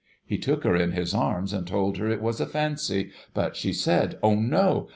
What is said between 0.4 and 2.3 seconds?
her in his arms, and told her it